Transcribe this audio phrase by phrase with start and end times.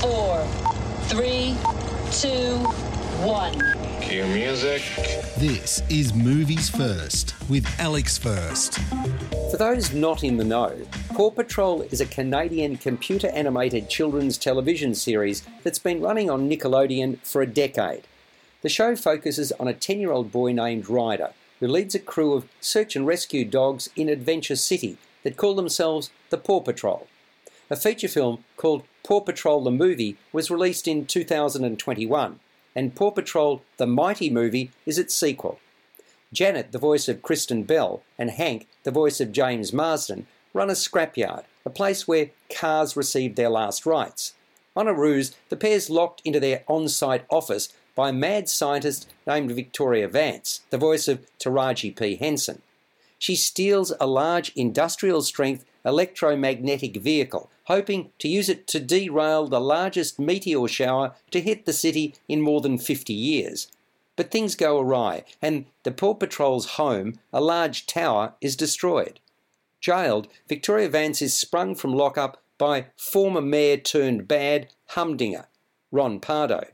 [0.00, 0.46] four,
[1.08, 1.56] three,
[2.12, 2.54] two,
[3.26, 3.58] one.
[4.00, 4.80] Cue music.
[5.38, 8.78] This is Movies First with Alex First.
[9.50, 14.94] For those not in the know, Paw Patrol is a Canadian computer animated children's television
[14.94, 18.04] series that's been running on Nickelodeon for a decade.
[18.62, 22.34] The show focuses on a 10 year old boy named Ryder who leads a crew
[22.34, 27.08] of search and rescue dogs in Adventure City that call themselves the Paw Patrol.
[27.68, 32.40] A feature film called Paw Patrol the Movie was released in 2021,
[32.76, 35.58] and Paw Patrol the Mighty Movie is its sequel.
[36.30, 40.74] Janet, the voice of Kristen Bell, and Hank, the voice of James Marsden, run a
[40.74, 44.34] scrapyard, a place where cars receive their last rites.
[44.76, 49.08] On a ruse, the pair's locked into their on site office by a mad scientist
[49.26, 52.16] named Victoria Vance, the voice of Taraji P.
[52.16, 52.60] Henson.
[53.18, 59.60] She steals a large industrial strength electromagnetic vehicle, hoping to use it to derail the
[59.60, 63.68] largest meteor shower to hit the city in more than 50 years.
[64.16, 69.20] But things go awry, and the Paw Patrol's home, a large tower, is destroyed.
[69.80, 75.46] Jailed, Victoria Vance is sprung from lockup by former mayor turned bad Humdinger,
[75.92, 76.64] Ron Pardo.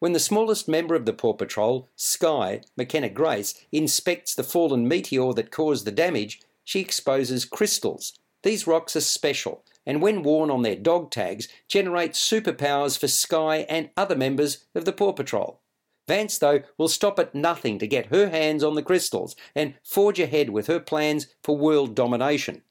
[0.00, 5.32] When the smallest member of the Paw Patrol, Skye, McKenna Grace, inspects the fallen meteor
[5.32, 8.12] that caused the damage, she exposes crystals.
[8.44, 13.66] These rocks are special, and when worn on their dog tags, generate superpowers for Skye
[13.68, 15.60] and other members of the Paw Patrol.
[16.06, 20.20] Vance, though, will stop at nothing to get her hands on the crystals and forge
[20.20, 22.62] ahead with her plans for world domination.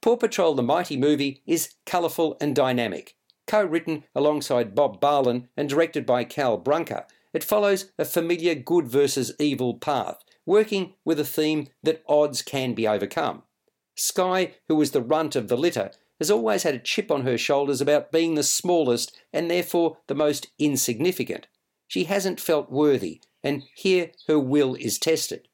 [0.00, 3.16] Paw Patrol the Mighty movie is colourful and dynamic.
[3.46, 8.88] Co written alongside Bob Barlen and directed by Cal Brunker, it follows a familiar good
[8.88, 13.42] versus evil path, working with a theme that odds can be overcome.
[13.94, 17.36] Skye, who was the runt of the litter, has always had a chip on her
[17.36, 21.46] shoulders about being the smallest and therefore the most insignificant.
[21.88, 25.48] She hasn't felt worthy, and here her will is tested.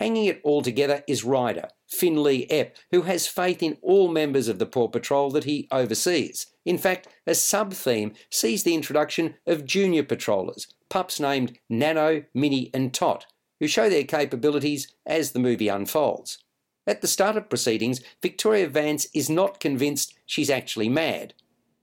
[0.00, 4.58] Hanging it all together is Ryder, Finn Lee-Epp, who has faith in all members of
[4.58, 6.46] the Paw Patrol that he oversees.
[6.64, 12.70] In fact, a sub theme sees the introduction of junior patrollers, pups named Nano, Minnie,
[12.72, 13.26] and Tot,
[13.60, 16.38] who show their capabilities as the movie unfolds.
[16.86, 21.34] At the start of proceedings, Victoria Vance is not convinced she's actually mad,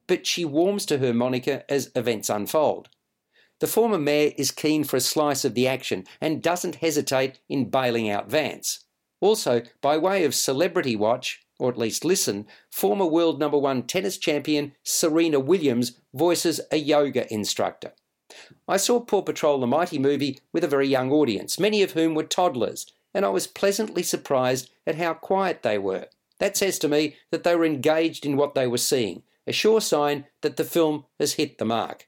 [0.08, 2.90] but she warms to her moniker as events unfold.
[3.60, 7.70] The former mayor is keen for a slice of the action and doesn't hesitate in
[7.70, 8.86] bailing out Vance.
[9.20, 14.18] Also, by way of celebrity watch, or at least listen, former world number one tennis
[14.18, 17.94] champion Serena Williams voices a yoga instructor.
[18.68, 22.14] I saw Paw Patrol the Mighty movie with a very young audience, many of whom
[22.14, 26.08] were toddlers, and I was pleasantly surprised at how quiet they were.
[26.40, 29.82] That says to me that they were engaged in what they were seeing, a sure
[29.82, 32.08] sign that the film has hit the mark.